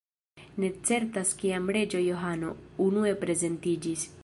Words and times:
Ne 0.63 0.69
certas 0.89 1.33
kiam 1.41 1.69
"Reĝo 1.77 2.01
Johano" 2.07 2.51
unue 2.89 3.15
prezentiĝis. 3.25 4.11